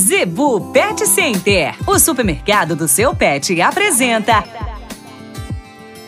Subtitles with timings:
[0.00, 4.42] Zebu Pet Center, o supermercado do seu pet, apresenta.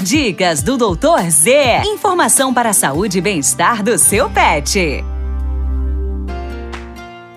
[0.00, 1.82] Dicas do Doutor Z.
[1.86, 5.04] Informação para a saúde e bem-estar do seu pet.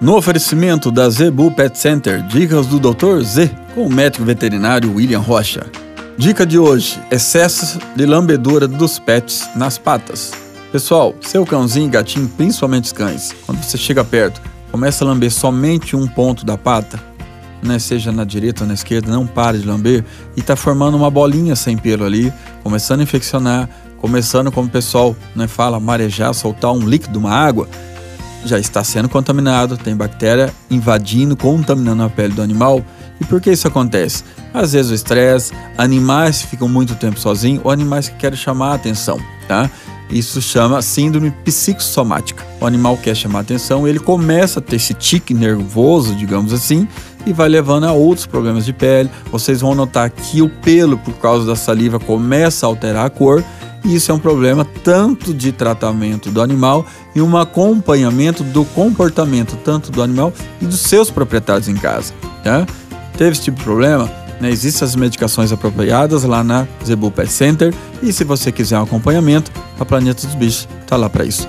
[0.00, 3.22] No oferecimento da Zebu Pet Center, dicas do Dr.
[3.22, 5.70] Z com o médico veterinário William Rocha.
[6.18, 10.32] Dica de hoje: excesso de lambedura dos pets nas patas.
[10.72, 14.40] Pessoal, seu cãozinho e gatinho, principalmente os cães, quando você chega perto,
[14.70, 17.00] começa a lamber somente um ponto da pata,
[17.62, 20.04] né, seja na direita ou na esquerda, não pare de lamber
[20.36, 22.32] e está formando uma bolinha sem pelo ali,
[22.62, 23.68] começando a infeccionar,
[23.98, 27.68] começando, como o pessoal né, fala, marejar, soltar um líquido, uma água,
[28.44, 32.82] já está sendo contaminado, tem bactéria invadindo, contaminando a pele do animal.
[33.20, 34.24] E por que isso acontece?
[34.54, 38.74] Às vezes o estresse, animais ficam muito tempo sozinhos ou animais que querem chamar a
[38.74, 39.70] atenção, tá?
[40.08, 42.49] Isso chama síndrome psicossomática.
[42.60, 46.86] O animal quer chamar atenção, ele começa a ter esse tique nervoso, digamos assim,
[47.24, 49.10] e vai levando a outros problemas de pele.
[49.32, 53.42] Vocês vão notar que o pelo, por causa da saliva, começa a alterar a cor.
[53.82, 59.56] E isso é um problema tanto de tratamento do animal e um acompanhamento do comportamento
[59.64, 62.12] tanto do animal e dos seus proprietários em casa.
[62.44, 62.66] Tá?
[63.16, 64.10] Teve esse tipo de problema?
[64.38, 64.50] Né?
[64.50, 69.50] Existem as medicações apropriadas lá na Zebu Pet Center e se você quiser um acompanhamento,
[69.78, 71.48] a Planeta dos Bichos está lá para isso.